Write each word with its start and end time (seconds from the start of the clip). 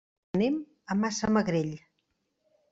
Anem 0.37 0.57
a 0.95 0.97
Massamagrell. 1.03 1.71